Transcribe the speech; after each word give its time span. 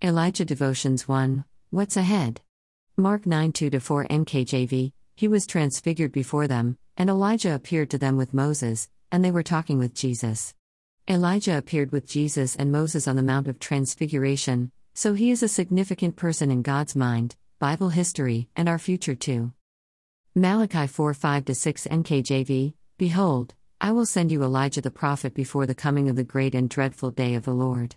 Elijah 0.00 0.44
Devotions 0.44 1.08
1 1.08 1.44
What's 1.70 1.96
Ahead? 1.96 2.40
Mark 2.96 3.26
9 3.26 3.52
2 3.52 3.80
4 3.80 4.06
NKJV 4.06 4.92
He 5.16 5.26
was 5.26 5.44
transfigured 5.44 6.12
before 6.12 6.46
them, 6.46 6.78
and 6.96 7.10
Elijah 7.10 7.52
appeared 7.52 7.90
to 7.90 7.98
them 7.98 8.16
with 8.16 8.32
Moses, 8.32 8.88
and 9.10 9.24
they 9.24 9.32
were 9.32 9.42
talking 9.42 9.76
with 9.76 9.96
Jesus. 9.96 10.54
Elijah 11.10 11.58
appeared 11.58 11.90
with 11.90 12.06
Jesus 12.06 12.54
and 12.54 12.70
Moses 12.70 13.08
on 13.08 13.16
the 13.16 13.24
Mount 13.24 13.48
of 13.48 13.58
Transfiguration, 13.58 14.70
so 14.94 15.14
he 15.14 15.32
is 15.32 15.42
a 15.42 15.48
significant 15.48 16.14
person 16.14 16.52
in 16.52 16.62
God's 16.62 16.94
mind, 16.94 17.34
Bible 17.58 17.88
history, 17.88 18.48
and 18.54 18.68
our 18.68 18.78
future 18.78 19.16
too. 19.16 19.52
Malachi 20.32 20.86
4 20.86 21.12
5 21.12 21.56
6 21.56 21.88
NKJV 21.88 22.72
Behold, 22.98 23.54
I 23.80 23.90
will 23.90 24.06
send 24.06 24.30
you 24.30 24.44
Elijah 24.44 24.80
the 24.80 24.92
prophet 24.92 25.34
before 25.34 25.66
the 25.66 25.74
coming 25.74 26.08
of 26.08 26.14
the 26.14 26.22
great 26.22 26.54
and 26.54 26.70
dreadful 26.70 27.10
day 27.10 27.34
of 27.34 27.44
the 27.44 27.52
Lord. 27.52 27.96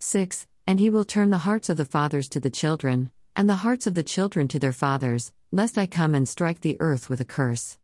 6 0.00 0.46
and 0.66 0.80
he 0.80 0.90
will 0.90 1.04
turn 1.04 1.30
the 1.30 1.38
hearts 1.38 1.68
of 1.68 1.76
the 1.76 1.84
fathers 1.84 2.28
to 2.30 2.40
the 2.40 2.50
children, 2.50 3.10
and 3.36 3.48
the 3.48 3.56
hearts 3.56 3.86
of 3.86 3.94
the 3.94 4.02
children 4.02 4.48
to 4.48 4.58
their 4.58 4.72
fathers, 4.72 5.32
lest 5.52 5.76
I 5.76 5.86
come 5.86 6.14
and 6.14 6.28
strike 6.28 6.60
the 6.60 6.76
earth 6.80 7.08
with 7.08 7.20
a 7.20 7.24
curse. 7.24 7.78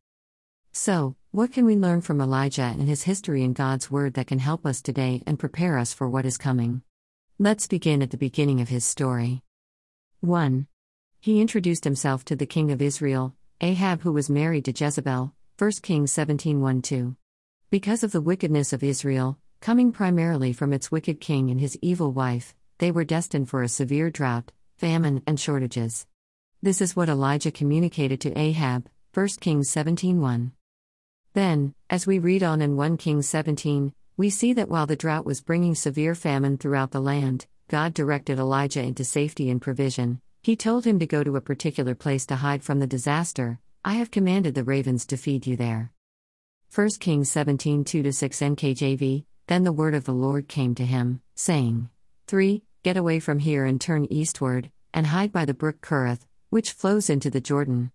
So, 0.72 1.16
what 1.32 1.52
can 1.52 1.64
we 1.64 1.76
learn 1.76 2.00
from 2.00 2.20
Elijah 2.20 2.62
and 2.62 2.88
his 2.88 3.02
history 3.02 3.42
in 3.42 3.52
God's 3.52 3.90
Word 3.90 4.14
that 4.14 4.28
can 4.28 4.38
help 4.38 4.64
us 4.64 4.80
today 4.80 5.22
and 5.26 5.38
prepare 5.38 5.78
us 5.78 5.92
for 5.92 6.08
what 6.08 6.24
is 6.24 6.38
coming? 6.38 6.82
Let's 7.38 7.66
begin 7.66 8.02
at 8.02 8.10
the 8.10 8.16
beginning 8.16 8.60
of 8.60 8.68
his 8.68 8.84
story. 8.84 9.42
1. 10.20 10.66
He 11.20 11.40
introduced 11.40 11.84
himself 11.84 12.24
to 12.26 12.36
the 12.36 12.46
king 12.46 12.70
of 12.70 12.80
Israel, 12.80 13.34
Ahab, 13.60 14.02
who 14.02 14.12
was 14.12 14.30
married 14.30 14.64
to 14.66 14.72
Jezebel, 14.72 15.34
1 15.58 15.70
Kings 15.82 16.12
17 16.12 16.60
1 16.60 16.82
2. 16.82 17.16
Because 17.70 18.02
of 18.02 18.12
the 18.12 18.20
wickedness 18.20 18.72
of 18.72 18.82
Israel, 18.82 19.38
coming 19.60 19.92
primarily 19.92 20.52
from 20.52 20.72
its 20.72 20.90
wicked 20.90 21.20
king 21.20 21.50
and 21.50 21.60
his 21.60 21.78
evil 21.82 22.12
wife, 22.12 22.54
they 22.80 22.90
were 22.90 23.04
destined 23.04 23.46
for 23.46 23.62
a 23.62 23.68
severe 23.68 24.10
drought, 24.10 24.52
famine, 24.78 25.22
and 25.26 25.38
shortages. 25.38 26.06
This 26.62 26.80
is 26.80 26.96
what 26.96 27.10
Elijah 27.10 27.50
communicated 27.50 28.22
to 28.22 28.38
Ahab, 28.38 28.88
1 29.12 29.28
Kings 29.38 29.68
17:1. 29.68 30.52
Then, 31.34 31.74
as 31.90 32.06
we 32.06 32.18
read 32.18 32.42
on 32.42 32.62
in 32.62 32.76
1 32.76 32.96
Kings 32.96 33.28
17, 33.28 33.92
we 34.16 34.30
see 34.30 34.54
that 34.54 34.70
while 34.70 34.86
the 34.86 34.96
drought 34.96 35.26
was 35.26 35.42
bringing 35.42 35.74
severe 35.74 36.14
famine 36.14 36.56
throughout 36.56 36.90
the 36.90 37.02
land, 37.02 37.46
God 37.68 37.92
directed 37.92 38.38
Elijah 38.38 38.82
into 38.82 39.04
safety 39.04 39.50
and 39.50 39.60
provision. 39.60 40.22
He 40.42 40.56
told 40.56 40.86
him 40.86 40.98
to 41.00 41.06
go 41.06 41.22
to 41.22 41.36
a 41.36 41.42
particular 41.42 41.94
place 41.94 42.24
to 42.26 42.36
hide 42.36 42.64
from 42.64 42.78
the 42.78 42.86
disaster. 42.86 43.58
I 43.84 43.94
have 43.94 44.10
commanded 44.10 44.54
the 44.54 44.64
ravens 44.64 45.04
to 45.06 45.18
feed 45.18 45.46
you 45.46 45.54
there. 45.54 45.92
1 46.74 46.88
Kings 46.98 47.30
17 47.30 47.84
2 47.84 48.10
6 48.10 48.40
NKJV 48.40 49.26
Then 49.48 49.64
the 49.64 49.72
word 49.80 49.94
of 49.94 50.04
the 50.04 50.14
Lord 50.14 50.48
came 50.48 50.74
to 50.76 50.86
him, 50.86 51.20
saying, 51.34 51.90
3. 52.26 52.62
Get 52.82 52.96
away 52.96 53.20
from 53.20 53.40
here 53.40 53.66
and 53.66 53.78
turn 53.78 54.06
eastward, 54.08 54.70
and 54.94 55.08
hide 55.08 55.32
by 55.32 55.44
the 55.44 55.52
brook 55.52 55.82
Kerith, 55.82 56.24
which 56.48 56.72
flows 56.72 57.10
into 57.10 57.28
the 57.28 57.40
Jordan. 57.40 57.92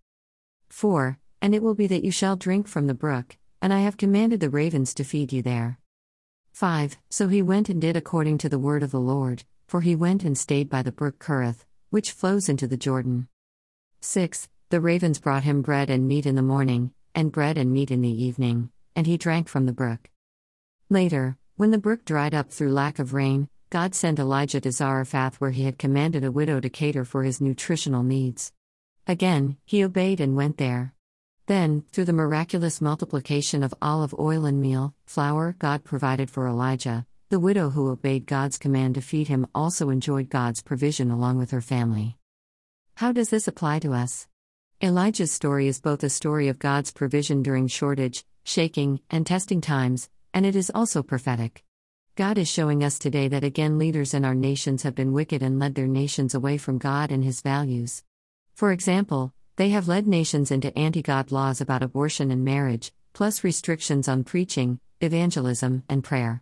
4. 0.69 1.17
And 1.41 1.55
it 1.55 1.63
will 1.63 1.73
be 1.73 1.87
that 1.87 2.03
you 2.03 2.11
shall 2.11 2.35
drink 2.35 2.67
from 2.67 2.85
the 2.85 2.93
brook, 2.93 3.37
and 3.63 3.73
I 3.73 3.79
have 3.79 3.97
commanded 3.97 4.41
the 4.41 4.49
ravens 4.51 4.93
to 4.93 5.03
feed 5.03 5.33
you 5.33 5.41
there. 5.41 5.79
5. 6.53 6.97
So 7.09 7.29
he 7.29 7.41
went 7.41 7.67
and 7.67 7.81
did 7.81 7.97
according 7.97 8.37
to 8.39 8.49
the 8.49 8.59
word 8.59 8.83
of 8.83 8.91
the 8.91 8.99
Lord, 8.99 9.43
for 9.67 9.81
he 9.81 9.95
went 9.95 10.23
and 10.23 10.37
stayed 10.37 10.69
by 10.69 10.83
the 10.83 10.91
brook 10.91 11.17
Kerith, 11.17 11.65
which 11.89 12.11
flows 12.11 12.47
into 12.47 12.67
the 12.67 12.77
Jordan. 12.77 13.27
6. 14.01 14.49
The 14.69 14.79
ravens 14.79 15.17
brought 15.17 15.45
him 15.45 15.63
bread 15.63 15.89
and 15.89 16.07
meat 16.07 16.27
in 16.27 16.35
the 16.35 16.43
morning, 16.43 16.93
and 17.15 17.31
bread 17.31 17.57
and 17.57 17.73
meat 17.73 17.89
in 17.89 18.01
the 18.01 18.23
evening, 18.23 18.69
and 18.95 19.07
he 19.07 19.17
drank 19.17 19.47
from 19.47 19.65
the 19.65 19.73
brook. 19.73 20.11
Later, 20.91 21.37
when 21.55 21.71
the 21.71 21.79
brook 21.79 22.05
dried 22.05 22.35
up 22.35 22.51
through 22.51 22.71
lack 22.71 22.99
of 22.99 23.15
rain, 23.15 23.49
God 23.69 23.95
sent 23.95 24.19
Elijah 24.19 24.61
to 24.61 24.71
Zarephath 24.71 25.35
where 25.41 25.51
he 25.51 25.63
had 25.63 25.77
commanded 25.79 26.23
a 26.23 26.31
widow 26.31 26.59
to 26.59 26.69
cater 26.69 27.03
for 27.03 27.23
his 27.23 27.41
nutritional 27.41 28.03
needs. 28.03 28.53
Again, 29.07 29.57
he 29.65 29.83
obeyed 29.83 30.19
and 30.19 30.35
went 30.35 30.57
there. 30.57 30.93
Then, 31.47 31.83
through 31.91 32.05
the 32.05 32.13
miraculous 32.13 32.79
multiplication 32.81 33.63
of 33.63 33.73
olive 33.81 34.15
oil 34.17 34.45
and 34.45 34.61
meal, 34.61 34.93
flour, 35.05 35.55
God 35.59 35.83
provided 35.83 36.29
for 36.29 36.47
Elijah. 36.47 37.05
The 37.29 37.39
widow 37.39 37.71
who 37.71 37.89
obeyed 37.89 38.27
God's 38.27 38.57
command 38.57 38.95
to 38.95 39.01
feed 39.01 39.27
him 39.27 39.47
also 39.53 39.89
enjoyed 39.89 40.29
God's 40.29 40.61
provision 40.61 41.11
along 41.11 41.37
with 41.39 41.51
her 41.51 41.61
family. 41.61 42.17
How 42.95 43.11
does 43.11 43.29
this 43.29 43.47
apply 43.47 43.79
to 43.79 43.93
us? 43.93 44.27
Elijah's 44.81 45.31
story 45.31 45.67
is 45.67 45.81
both 45.81 46.03
a 46.03 46.09
story 46.09 46.47
of 46.47 46.59
God's 46.59 46.91
provision 46.91 47.41
during 47.41 47.67
shortage, 47.67 48.25
shaking, 48.43 49.01
and 49.09 49.25
testing 49.25 49.59
times, 49.59 50.09
and 50.33 50.45
it 50.45 50.55
is 50.55 50.71
also 50.73 51.01
prophetic. 51.01 51.64
God 52.15 52.37
is 52.37 52.47
showing 52.47 52.81
us 52.81 52.97
today 52.97 53.27
that 53.27 53.43
again 53.43 53.77
leaders 53.77 54.13
in 54.13 54.23
our 54.23 54.33
nations 54.33 54.83
have 54.83 54.95
been 54.95 55.11
wicked 55.11 55.43
and 55.43 55.59
led 55.59 55.75
their 55.75 55.85
nations 55.85 56.33
away 56.33 56.57
from 56.57 56.77
God 56.77 57.11
and 57.11 57.25
His 57.25 57.41
values. 57.41 58.05
For 58.53 58.71
example, 58.71 59.33
they 59.57 59.71
have 59.71 59.89
led 59.89 60.07
nations 60.07 60.49
into 60.49 60.77
anti 60.77 61.01
God 61.01 61.33
laws 61.33 61.59
about 61.59 61.83
abortion 61.83 62.31
and 62.31 62.45
marriage, 62.45 62.93
plus 63.11 63.43
restrictions 63.43 64.07
on 64.07 64.23
preaching, 64.23 64.79
evangelism, 65.01 65.83
and 65.89 66.05
prayer. 66.05 66.41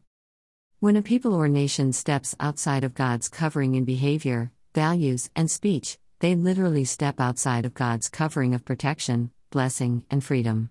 When 0.80 0.96
a 0.96 1.02
people 1.02 1.34
or 1.34 1.48
nation 1.48 1.92
steps 1.92 2.36
outside 2.40 2.84
of 2.84 2.94
God's 2.94 3.28
covering 3.28 3.74
in 3.74 3.84
behavior, 3.84 4.52
values, 4.76 5.32
and 5.36 5.50
speech, 5.50 5.98
they 6.20 6.36
literally 6.36 6.86
step 6.86 7.20
outside 7.20 7.66
of 7.66 7.74
God's 7.74 8.10
covering 8.10 8.54
of 8.54 8.64
protection, 8.64 9.32
blessing, 9.50 10.06
and 10.12 10.24
freedom. 10.24 10.70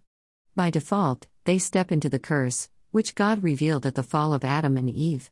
By 0.55 0.71
default, 0.71 1.27
they 1.43 1.59
step 1.59 1.91
into 1.91 2.09
the 2.09 2.21
curse, 2.21 2.69
which 2.93 3.15
God 3.17 3.43
revealed 3.43 3.85
at 3.85 3.97
the 3.97 4.03
fall 4.03 4.33
of 4.33 4.45
Adam 4.45 4.77
and 4.77 4.89
Eve. 4.89 5.31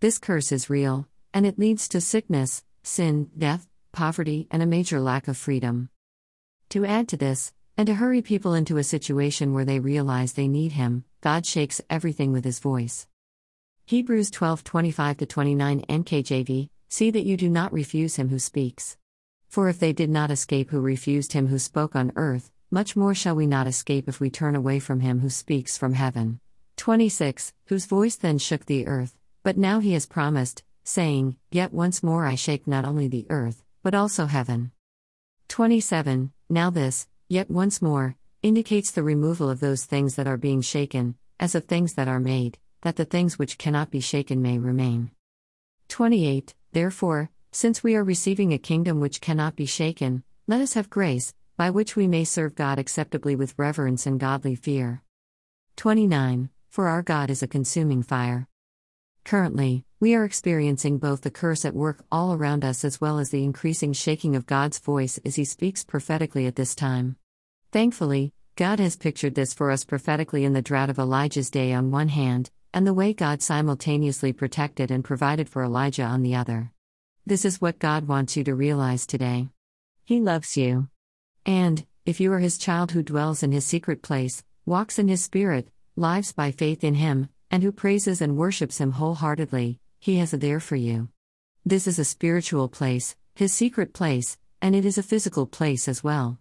This 0.00 0.18
curse 0.18 0.52
is 0.52 0.70
real, 0.70 1.08
and 1.34 1.44
it 1.44 1.58
leads 1.58 1.88
to 1.88 2.00
sickness, 2.00 2.62
sin, 2.82 3.30
death, 3.36 3.66
poverty, 3.92 4.46
and 4.50 4.62
a 4.62 4.66
major 4.66 5.00
lack 5.00 5.26
of 5.26 5.36
freedom. 5.36 5.88
To 6.68 6.84
add 6.84 7.08
to 7.08 7.16
this, 7.16 7.52
and 7.76 7.86
to 7.86 7.94
hurry 7.94 8.22
people 8.22 8.54
into 8.54 8.76
a 8.76 8.84
situation 8.84 9.54
where 9.54 9.64
they 9.64 9.80
realize 9.80 10.34
they 10.34 10.48
need 10.48 10.72
Him, 10.72 11.04
God 11.20 11.46
shakes 11.46 11.80
everything 11.88 12.30
with 12.30 12.44
His 12.44 12.58
voice. 12.58 13.08
Hebrews 13.86 14.30
12 14.30 14.62
25 14.62 15.26
29 15.26 15.82
NKJV 15.88 16.68
See 16.90 17.10
that 17.10 17.24
you 17.24 17.36
do 17.36 17.50
not 17.50 17.72
refuse 17.72 18.16
Him 18.16 18.28
who 18.28 18.38
speaks. 18.38 18.96
For 19.48 19.68
if 19.68 19.78
they 19.78 19.92
did 19.92 20.10
not 20.10 20.30
escape 20.30 20.70
who 20.70 20.80
refused 20.80 21.32
Him 21.32 21.48
who 21.48 21.58
spoke 21.58 21.96
on 21.96 22.12
earth, 22.16 22.50
much 22.70 22.96
more 22.96 23.14
shall 23.14 23.34
we 23.34 23.46
not 23.46 23.66
escape 23.66 24.08
if 24.08 24.20
we 24.20 24.30
turn 24.30 24.54
away 24.54 24.78
from 24.78 25.00
Him 25.00 25.20
who 25.20 25.30
speaks 25.30 25.78
from 25.78 25.94
heaven. 25.94 26.40
26, 26.78 27.52
whose 27.66 27.86
voice 27.86 28.14
then 28.14 28.38
shook 28.38 28.64
the 28.64 28.86
earth, 28.86 29.18
but 29.42 29.58
now 29.58 29.80
he 29.80 29.92
has 29.92 30.06
promised, 30.06 30.62
saying, 30.84 31.36
Yet 31.50 31.72
once 31.72 32.04
more 32.04 32.24
I 32.24 32.36
shake 32.36 32.66
not 32.66 32.84
only 32.84 33.08
the 33.08 33.26
earth, 33.28 33.64
but 33.82 33.94
also 33.94 34.26
heaven. 34.26 34.70
27, 35.48 36.32
now 36.48 36.70
this, 36.70 37.08
yet 37.28 37.50
once 37.50 37.82
more, 37.82 38.16
indicates 38.42 38.92
the 38.92 39.02
removal 39.02 39.50
of 39.50 39.58
those 39.58 39.84
things 39.84 40.14
that 40.14 40.28
are 40.28 40.36
being 40.36 40.60
shaken, 40.60 41.16
as 41.40 41.56
of 41.56 41.64
things 41.64 41.94
that 41.94 42.06
are 42.06 42.20
made, 42.20 42.58
that 42.82 42.94
the 42.94 43.04
things 43.04 43.38
which 43.38 43.58
cannot 43.58 43.90
be 43.90 44.00
shaken 44.00 44.40
may 44.40 44.56
remain. 44.56 45.10
28, 45.88 46.54
therefore, 46.72 47.28
since 47.50 47.82
we 47.82 47.96
are 47.96 48.04
receiving 48.04 48.52
a 48.52 48.58
kingdom 48.58 49.00
which 49.00 49.20
cannot 49.20 49.56
be 49.56 49.66
shaken, 49.66 50.22
let 50.46 50.60
us 50.60 50.74
have 50.74 50.88
grace, 50.88 51.34
by 51.56 51.70
which 51.70 51.96
we 51.96 52.06
may 52.06 52.22
serve 52.22 52.54
God 52.54 52.78
acceptably 52.78 53.34
with 53.34 53.58
reverence 53.58 54.06
and 54.06 54.20
godly 54.20 54.54
fear. 54.54 55.02
29 55.76 56.50
for 56.68 56.88
our 56.88 57.02
God 57.02 57.30
is 57.30 57.42
a 57.42 57.48
consuming 57.48 58.02
fire. 58.02 58.48
Currently, 59.24 59.84
we 60.00 60.14
are 60.14 60.24
experiencing 60.24 60.98
both 60.98 61.22
the 61.22 61.30
curse 61.30 61.64
at 61.64 61.74
work 61.74 62.04
all 62.10 62.32
around 62.32 62.64
us 62.64 62.84
as 62.84 63.00
well 63.00 63.18
as 63.18 63.30
the 63.30 63.44
increasing 63.44 63.92
shaking 63.92 64.36
of 64.36 64.46
God's 64.46 64.78
voice 64.78 65.18
as 65.24 65.36
He 65.36 65.44
speaks 65.44 65.84
prophetically 65.84 66.46
at 66.46 66.56
this 66.56 66.74
time. 66.74 67.16
Thankfully, 67.72 68.32
God 68.56 68.78
has 68.80 68.96
pictured 68.96 69.34
this 69.34 69.52
for 69.52 69.70
us 69.70 69.84
prophetically 69.84 70.44
in 70.44 70.52
the 70.52 70.62
drought 70.62 70.90
of 70.90 70.98
Elijah's 70.98 71.50
day 71.50 71.72
on 71.72 71.90
one 71.90 72.08
hand, 72.08 72.50
and 72.72 72.86
the 72.86 72.94
way 72.94 73.12
God 73.12 73.42
simultaneously 73.42 74.32
protected 74.32 74.90
and 74.90 75.04
provided 75.04 75.48
for 75.48 75.62
Elijah 75.62 76.04
on 76.04 76.22
the 76.22 76.34
other. 76.34 76.72
This 77.26 77.44
is 77.44 77.60
what 77.60 77.78
God 77.78 78.08
wants 78.08 78.36
you 78.36 78.44
to 78.44 78.54
realize 78.54 79.06
today. 79.06 79.48
He 80.04 80.20
loves 80.20 80.56
you. 80.56 80.88
And, 81.44 81.84
if 82.06 82.20
you 82.20 82.32
are 82.32 82.38
His 82.38 82.56
child 82.56 82.92
who 82.92 83.02
dwells 83.02 83.42
in 83.42 83.52
His 83.52 83.66
secret 83.66 84.00
place, 84.00 84.42
walks 84.64 84.98
in 84.98 85.08
His 85.08 85.22
Spirit, 85.22 85.68
lives 85.98 86.32
by 86.32 86.52
faith 86.52 86.84
in 86.84 86.94
Him, 86.94 87.28
and 87.50 87.62
who 87.62 87.72
praises 87.72 88.20
and 88.20 88.36
worships 88.36 88.78
Him 88.78 88.92
wholeheartedly, 88.92 89.80
He 89.98 90.18
has 90.18 90.32
a 90.32 90.36
there 90.36 90.60
for 90.60 90.76
you. 90.76 91.08
This 91.66 91.88
is 91.88 91.98
a 91.98 92.04
spiritual 92.04 92.68
place, 92.68 93.16
His 93.34 93.52
secret 93.52 93.92
place, 93.92 94.38
and 94.62 94.76
it 94.76 94.84
is 94.84 94.96
a 94.96 95.02
physical 95.02 95.44
place 95.44 95.88
as 95.88 96.04
well. 96.04 96.38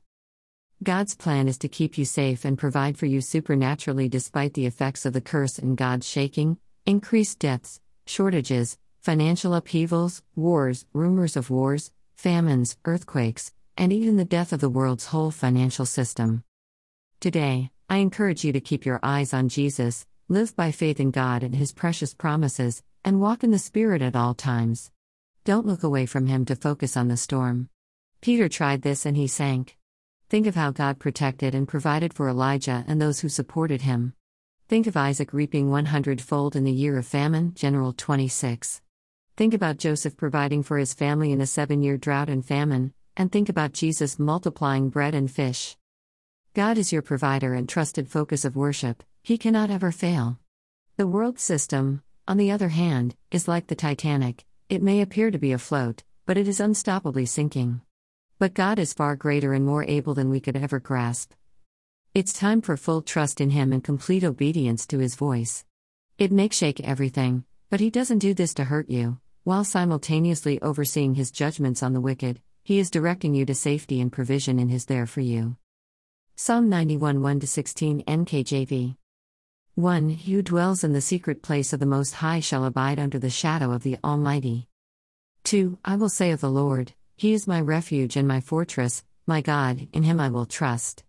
God's 0.83 1.15
plan 1.15 1.47
is 1.47 1.57
to 1.59 1.67
keep 1.67 1.97
you 1.97 2.05
safe 2.05 2.45
and 2.45 2.55
provide 2.55 2.99
for 2.99 3.07
you 3.07 3.19
supernaturally 3.19 4.07
despite 4.07 4.53
the 4.53 4.67
effects 4.67 5.07
of 5.07 5.13
the 5.13 5.21
curse 5.21 5.57
and 5.57 5.75
God's 5.75 6.07
shaking, 6.07 6.59
increased 6.85 7.39
deaths, 7.39 7.81
shortages, 8.05 8.77
financial 9.01 9.55
upheavals, 9.55 10.21
wars, 10.35 10.85
rumors 10.93 11.35
of 11.35 11.49
wars, 11.49 11.91
famines, 12.15 12.77
earthquakes, 12.85 13.51
and 13.75 13.91
even 13.91 14.17
the 14.17 14.25
death 14.25 14.53
of 14.53 14.59
the 14.59 14.69
world's 14.69 15.07
whole 15.07 15.31
financial 15.31 15.85
system. 15.85 16.43
Today, 17.19 17.71
I 17.89 17.97
encourage 17.97 18.43
you 18.43 18.51
to 18.51 18.59
keep 18.59 18.85
your 18.85 18.99
eyes 19.01 19.33
on 19.33 19.47
Jesus, 19.47 20.05
live 20.27 20.53
by 20.57 20.71
faith 20.71 20.99
in 20.99 21.11
God 21.11 21.41
and 21.41 21.55
His 21.55 21.71
precious 21.71 22.13
promises, 22.13 22.83
and 23.05 23.21
walk 23.21 23.45
in 23.45 23.51
the 23.51 23.57
Spirit 23.57 24.01
at 24.01 24.15
all 24.15 24.33
times. 24.33 24.91
Don't 25.45 25.65
look 25.65 25.83
away 25.83 26.05
from 26.05 26.25
him 26.25 26.43
to 26.43 26.57
focus 26.57 26.97
on 26.97 27.07
the 27.07 27.15
storm. 27.15 27.69
Peter 28.19 28.49
tried 28.49 28.81
this 28.81 29.05
and 29.05 29.15
he 29.15 29.27
sank. 29.27 29.77
Think 30.27 30.45
of 30.45 30.55
how 30.55 30.71
God 30.71 30.99
protected 30.99 31.55
and 31.55 31.65
provided 31.65 32.13
for 32.13 32.27
Elijah 32.27 32.83
and 32.85 33.01
those 33.01 33.21
who 33.21 33.29
supported 33.29 33.83
him. 33.83 34.13
Think 34.67 34.87
of 34.87 34.97
Isaac 34.97 35.31
reaping 35.31 35.69
100 35.69 36.19
fold 36.19 36.57
in 36.57 36.65
the 36.65 36.71
year 36.73 36.97
of 36.97 37.07
famine, 37.07 37.53
General 37.53 37.93
26. 37.93 38.81
Think 39.37 39.53
about 39.53 39.77
Joseph 39.77 40.17
providing 40.17 40.63
for 40.63 40.77
his 40.77 40.93
family 40.93 41.31
in 41.31 41.39
a 41.39 41.47
seven 41.47 41.81
year 41.81 41.95
drought 41.95 42.27
and 42.27 42.45
famine, 42.45 42.93
and 43.15 43.31
think 43.31 43.47
about 43.47 43.71
Jesus 43.71 44.19
multiplying 44.19 44.89
bread 44.89 45.15
and 45.15 45.31
fish. 45.31 45.77
God 46.57 46.79
is 46.79 46.91
your 46.91 47.03
provider 47.03 47.53
and 47.53 47.69
trusted 47.69 48.09
focus 48.09 48.43
of 48.43 48.55
worship, 48.55 49.03
He 49.21 49.37
cannot 49.37 49.69
ever 49.69 49.91
fail. 49.91 50.39
The 50.95 51.05
world 51.05 51.37
system, 51.37 52.01
on 52.27 52.37
the 52.37 52.49
other 52.49 52.69
hand, 52.69 53.15
is 53.29 53.47
like 53.47 53.67
the 53.67 53.75
Titanic, 53.75 54.43
it 54.67 54.81
may 54.81 55.01
appear 55.01 55.29
to 55.29 55.37
be 55.37 55.51
afloat, 55.51 56.01
but 56.25 56.35
it 56.35 56.47
is 56.47 56.59
unstoppably 56.59 57.27
sinking. 57.27 57.81
But 58.39 58.55
God 58.55 58.79
is 58.79 58.91
far 58.91 59.15
greater 59.15 59.53
and 59.53 59.67
more 59.67 59.83
able 59.83 60.15
than 60.15 60.31
we 60.31 60.39
could 60.39 60.55
ever 60.57 60.79
grasp. 60.79 61.33
It's 62.15 62.33
time 62.33 62.63
for 62.63 62.75
full 62.75 63.03
trust 63.03 63.39
in 63.39 63.51
Him 63.51 63.71
and 63.71 63.83
complete 63.83 64.23
obedience 64.23 64.87
to 64.87 64.97
His 64.97 65.13
voice. 65.13 65.63
It 66.17 66.31
may 66.31 66.49
shake 66.49 66.79
everything, 66.79 67.43
but 67.69 67.81
He 67.81 67.91
doesn't 67.91 68.17
do 68.17 68.33
this 68.33 68.55
to 68.55 68.63
hurt 68.63 68.89
you. 68.89 69.19
While 69.43 69.63
simultaneously 69.63 70.59
overseeing 70.63 71.13
His 71.13 71.29
judgments 71.29 71.83
on 71.83 71.93
the 71.93 72.01
wicked, 72.01 72.41
He 72.63 72.79
is 72.79 72.89
directing 72.89 73.35
you 73.35 73.45
to 73.45 73.53
safety 73.53 74.01
and 74.01 74.11
provision 74.11 74.57
in 74.57 74.69
His 74.69 74.85
there 74.85 75.05
for 75.05 75.21
you. 75.21 75.55
Psalm 76.39 76.69
91 76.69 77.23
1 77.23 77.41
16 77.41 78.03
NKJV. 78.03 78.95
1. 79.73 80.09
He 80.09 80.33
who 80.33 80.43
dwells 80.43 80.83
in 80.83 80.93
the 80.93 81.01
secret 81.01 81.41
place 81.41 81.73
of 81.73 81.79
the 81.79 81.87
Most 81.87 82.13
High 82.13 82.41
shall 82.41 82.63
abide 82.63 82.99
under 82.99 83.17
the 83.17 83.31
shadow 83.31 83.71
of 83.71 83.81
the 83.81 83.97
Almighty. 84.03 84.67
2. 85.45 85.79
I 85.83 85.95
will 85.95 86.09
say 86.09 86.29
of 86.29 86.39
the 86.39 86.51
Lord, 86.51 86.93
He 87.15 87.33
is 87.33 87.47
my 87.47 87.59
refuge 87.59 88.15
and 88.15 88.27
my 88.27 88.39
fortress, 88.39 89.03
my 89.25 89.41
God, 89.41 89.87
in 89.91 90.03
Him 90.03 90.19
I 90.19 90.29
will 90.29 90.45
trust. 90.45 91.03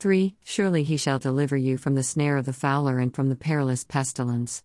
3. 0.00 0.36
Surely 0.44 0.82
He 0.82 0.98
shall 0.98 1.18
deliver 1.18 1.56
you 1.56 1.78
from 1.78 1.94
the 1.94 2.02
snare 2.02 2.36
of 2.36 2.44
the 2.44 2.52
fowler 2.52 2.98
and 2.98 3.14
from 3.14 3.30
the 3.30 3.36
perilous 3.36 3.84
pestilence. 3.84 4.62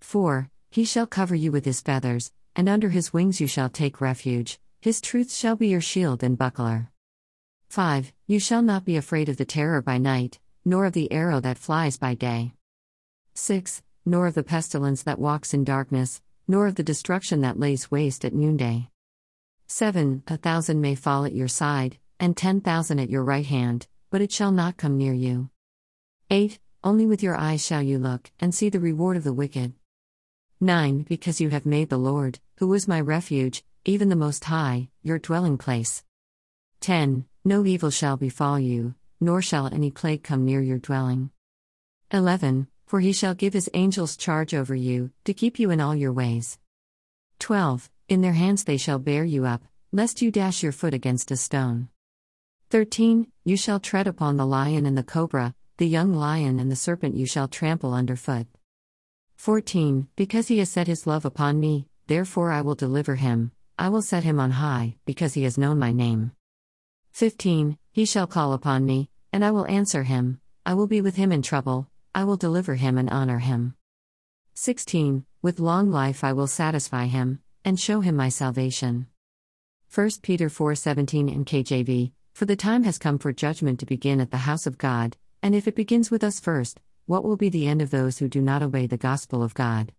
4. 0.00 0.48
He 0.70 0.86
shall 0.86 1.06
cover 1.06 1.34
you 1.34 1.52
with 1.52 1.66
His 1.66 1.82
feathers, 1.82 2.32
and 2.56 2.66
under 2.66 2.88
His 2.88 3.12
wings 3.12 3.42
you 3.42 3.46
shall 3.46 3.68
take 3.68 4.00
refuge, 4.00 4.58
His 4.80 5.02
truth 5.02 5.30
shall 5.30 5.54
be 5.54 5.68
your 5.68 5.82
shield 5.82 6.22
and 6.22 6.38
buckler. 6.38 6.91
5. 7.72 8.12
You 8.26 8.38
shall 8.38 8.60
not 8.60 8.84
be 8.84 8.96
afraid 8.96 9.30
of 9.30 9.38
the 9.38 9.46
terror 9.46 9.80
by 9.80 9.96
night, 9.96 10.38
nor 10.62 10.84
of 10.84 10.92
the 10.92 11.10
arrow 11.10 11.40
that 11.40 11.56
flies 11.56 11.96
by 11.96 12.12
day. 12.12 12.52
6. 13.32 13.82
Nor 14.04 14.26
of 14.26 14.34
the 14.34 14.42
pestilence 14.42 15.02
that 15.04 15.18
walks 15.18 15.54
in 15.54 15.64
darkness, 15.64 16.20
nor 16.46 16.66
of 16.66 16.74
the 16.74 16.82
destruction 16.82 17.40
that 17.40 17.58
lays 17.58 17.90
waste 17.90 18.26
at 18.26 18.34
noonday. 18.34 18.90
7. 19.68 20.22
A 20.26 20.36
thousand 20.36 20.82
may 20.82 20.94
fall 20.94 21.24
at 21.24 21.34
your 21.34 21.48
side, 21.48 21.96
and 22.20 22.36
ten 22.36 22.60
thousand 22.60 22.98
at 22.98 23.08
your 23.08 23.24
right 23.24 23.46
hand, 23.46 23.86
but 24.10 24.20
it 24.20 24.30
shall 24.30 24.52
not 24.52 24.76
come 24.76 24.98
near 24.98 25.14
you. 25.14 25.48
8. 26.28 26.58
Only 26.84 27.06
with 27.06 27.22
your 27.22 27.36
eyes 27.36 27.64
shall 27.64 27.80
you 27.80 27.98
look, 27.98 28.30
and 28.38 28.54
see 28.54 28.68
the 28.68 28.80
reward 28.80 29.16
of 29.16 29.24
the 29.24 29.32
wicked. 29.32 29.72
9. 30.60 31.06
Because 31.08 31.40
you 31.40 31.48
have 31.48 31.64
made 31.64 31.88
the 31.88 31.96
Lord, 31.96 32.38
who 32.58 32.70
is 32.74 32.86
my 32.86 33.00
refuge, 33.00 33.64
even 33.86 34.10
the 34.10 34.14
Most 34.14 34.44
High, 34.44 34.90
your 35.02 35.18
dwelling 35.18 35.56
place. 35.56 36.04
10. 36.80 37.24
No 37.44 37.66
evil 37.66 37.90
shall 37.90 38.16
befall 38.16 38.60
you, 38.60 38.94
nor 39.20 39.42
shall 39.42 39.66
any 39.66 39.90
plague 39.90 40.22
come 40.22 40.44
near 40.44 40.60
your 40.60 40.78
dwelling. 40.78 41.30
11. 42.12 42.68
For 42.86 43.00
he 43.00 43.12
shall 43.12 43.34
give 43.34 43.52
his 43.52 43.68
angels 43.74 44.16
charge 44.16 44.54
over 44.54 44.76
you, 44.76 45.10
to 45.24 45.34
keep 45.34 45.58
you 45.58 45.72
in 45.72 45.80
all 45.80 45.96
your 45.96 46.12
ways. 46.12 46.60
12. 47.40 47.90
In 48.08 48.20
their 48.20 48.34
hands 48.34 48.62
they 48.62 48.76
shall 48.76 49.00
bear 49.00 49.24
you 49.24 49.44
up, 49.44 49.64
lest 49.90 50.22
you 50.22 50.30
dash 50.30 50.62
your 50.62 50.70
foot 50.70 50.94
against 50.94 51.32
a 51.32 51.36
stone. 51.36 51.88
13. 52.70 53.26
You 53.44 53.56
shall 53.56 53.80
tread 53.80 54.06
upon 54.06 54.36
the 54.36 54.46
lion 54.46 54.86
and 54.86 54.96
the 54.96 55.02
cobra, 55.02 55.56
the 55.78 55.88
young 55.88 56.14
lion 56.14 56.60
and 56.60 56.70
the 56.70 56.76
serpent 56.76 57.16
you 57.16 57.26
shall 57.26 57.48
trample 57.48 57.92
underfoot. 57.92 58.46
14. 59.34 60.06
Because 60.14 60.46
he 60.46 60.58
has 60.58 60.70
set 60.70 60.86
his 60.86 61.08
love 61.08 61.24
upon 61.24 61.58
me, 61.58 61.88
therefore 62.06 62.52
I 62.52 62.60
will 62.60 62.76
deliver 62.76 63.16
him, 63.16 63.50
I 63.76 63.88
will 63.88 64.02
set 64.02 64.22
him 64.22 64.38
on 64.38 64.52
high, 64.52 64.94
because 65.06 65.34
he 65.34 65.42
has 65.42 65.58
known 65.58 65.80
my 65.80 65.90
name. 65.90 66.30
15. 67.12 67.78
He 67.92 68.06
shall 68.06 68.26
call 68.26 68.54
upon 68.54 68.86
me, 68.86 69.10
and 69.32 69.44
I 69.44 69.50
will 69.50 69.66
answer 69.66 70.02
him, 70.02 70.40
I 70.64 70.74
will 70.74 70.86
be 70.86 71.00
with 71.00 71.16
him 71.16 71.30
in 71.30 71.42
trouble, 71.42 71.88
I 72.14 72.24
will 72.24 72.36
deliver 72.36 72.76
him 72.76 72.96
and 72.96 73.10
honor 73.10 73.38
him. 73.38 73.74
16. 74.54 75.24
With 75.42 75.60
long 75.60 75.90
life 75.90 76.22
I 76.22 76.32
will 76.32 76.46
satisfy 76.46 77.06
him, 77.06 77.40
and 77.64 77.78
show 77.78 78.00
him 78.00 78.16
my 78.16 78.28
salvation. 78.28 79.08
1 79.94 80.10
Peter 80.22 80.48
4:17 80.48 81.28
in 81.28 81.44
KJV 81.44 82.12
For 82.32 82.46
the 82.46 82.56
time 82.56 82.84
has 82.84 82.98
come 82.98 83.18
for 83.18 83.32
judgment 83.32 83.80
to 83.80 83.86
begin 83.86 84.20
at 84.20 84.30
the 84.30 84.48
house 84.48 84.66
of 84.66 84.78
God, 84.78 85.16
and 85.42 85.54
if 85.54 85.66
it 85.66 85.74
begins 85.74 86.10
with 86.10 86.22
us 86.22 86.38
first, 86.38 86.80
what 87.06 87.24
will 87.24 87.36
be 87.36 87.48
the 87.48 87.66
end 87.66 87.82
of 87.82 87.90
those 87.90 88.18
who 88.18 88.28
do 88.28 88.40
not 88.40 88.62
obey 88.62 88.86
the 88.86 88.96
gospel 88.96 89.42
of 89.42 89.54
God? 89.54 89.90